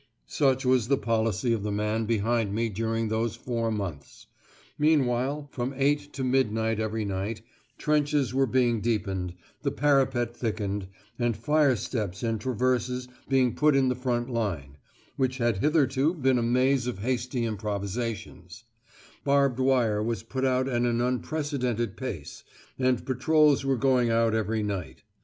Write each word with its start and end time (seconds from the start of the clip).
Such 0.25 0.65
was 0.65 0.87
the 0.87 0.97
policy 0.97 1.53
of 1.53 1.61
the 1.61 1.71
man 1.71 2.05
behind 2.07 2.55
me 2.55 2.69
during 2.69 3.07
those 3.09 3.35
four 3.35 3.69
months. 3.69 4.25
Meanwhile, 4.79 5.49
from 5.51 5.75
eight 5.77 6.11
to 6.13 6.23
midnight 6.23 6.79
every 6.79 7.05
night, 7.05 7.43
trenches 7.77 8.33
were 8.33 8.47
being 8.47 8.81
deepened, 8.81 9.35
the 9.61 9.69
parapet 9.69 10.35
thickened, 10.35 10.87
and 11.19 11.37
fire 11.37 11.75
steps 11.75 12.23
and 12.23 12.41
traverses 12.41 13.09
being 13.29 13.53
put 13.53 13.75
in 13.75 13.89
the 13.89 13.95
front 13.95 14.27
line, 14.27 14.77
which 15.17 15.37
had 15.37 15.57
hitherto 15.59 16.15
been 16.15 16.39
a 16.39 16.41
maze 16.41 16.87
of 16.87 16.97
hasty 17.03 17.45
improvisations; 17.45 18.63
barbed 19.23 19.59
wire 19.59 20.01
was 20.01 20.23
put 20.23 20.43
out 20.43 20.67
at 20.67 20.81
an 20.81 20.99
unprecedented 20.99 21.95
pace, 21.95 22.43
and 22.79 23.05
patrols 23.05 23.63
were 23.63 23.77
going 23.77 24.09
out 24.09 24.33
every 24.33 24.63
night. 24.63 25.03